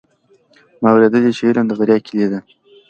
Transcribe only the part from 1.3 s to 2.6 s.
چې علم د بریا کیلي ده.